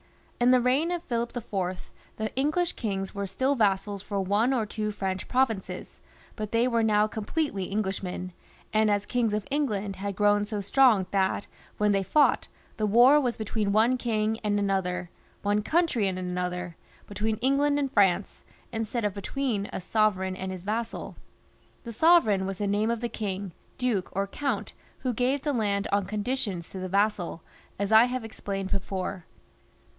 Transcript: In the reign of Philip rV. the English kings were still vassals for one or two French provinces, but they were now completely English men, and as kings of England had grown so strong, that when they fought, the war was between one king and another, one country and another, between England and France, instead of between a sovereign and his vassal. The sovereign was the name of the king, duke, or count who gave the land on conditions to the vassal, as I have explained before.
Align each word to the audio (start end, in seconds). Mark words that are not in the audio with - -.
In 0.39 0.49
the 0.49 0.59
reign 0.59 0.89
of 0.89 1.03
Philip 1.03 1.31
rV. 1.33 1.77
the 2.17 2.35
English 2.35 2.71
kings 2.73 3.13
were 3.13 3.27
still 3.27 3.53
vassals 3.53 4.01
for 4.01 4.19
one 4.19 4.51
or 4.51 4.65
two 4.65 4.91
French 4.91 5.27
provinces, 5.27 5.99
but 6.35 6.51
they 6.51 6.67
were 6.67 6.81
now 6.81 7.05
completely 7.05 7.65
English 7.65 8.01
men, 8.01 8.33
and 8.73 8.89
as 8.89 9.05
kings 9.05 9.31
of 9.35 9.45
England 9.51 9.97
had 9.97 10.15
grown 10.15 10.43
so 10.47 10.59
strong, 10.59 11.05
that 11.11 11.45
when 11.77 11.91
they 11.91 12.01
fought, 12.01 12.47
the 12.77 12.87
war 12.87 13.21
was 13.21 13.37
between 13.37 13.71
one 13.71 13.95
king 13.99 14.39
and 14.43 14.57
another, 14.57 15.11
one 15.43 15.61
country 15.61 16.07
and 16.07 16.17
another, 16.17 16.75
between 17.05 17.37
England 17.37 17.77
and 17.77 17.91
France, 17.91 18.43
instead 18.71 19.05
of 19.05 19.13
between 19.13 19.69
a 19.71 19.79
sovereign 19.79 20.35
and 20.35 20.51
his 20.51 20.63
vassal. 20.63 21.15
The 21.83 21.91
sovereign 21.93 22.47
was 22.47 22.57
the 22.57 22.65
name 22.65 22.89
of 22.89 23.01
the 23.01 23.09
king, 23.09 23.51
duke, 23.77 24.09
or 24.13 24.25
count 24.25 24.73
who 25.01 25.13
gave 25.13 25.43
the 25.43 25.53
land 25.53 25.87
on 25.91 26.05
conditions 26.07 26.67
to 26.71 26.79
the 26.79 26.89
vassal, 26.89 27.43
as 27.77 27.91
I 27.91 28.05
have 28.05 28.23
explained 28.23 28.71
before. 28.71 29.25